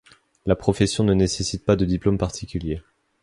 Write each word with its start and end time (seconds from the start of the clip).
La 0.47 0.55
profession 0.55 1.03
ne 1.03 1.13
nécessite 1.13 1.63
pas 1.63 1.75
de 1.75 1.85
diplôme 1.85 2.17
particulier. 2.17 2.81